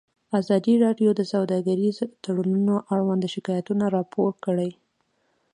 [0.39, 4.71] ازادي راډیو د سوداګریز تړونونه اړوند شکایتونه راپور کړي.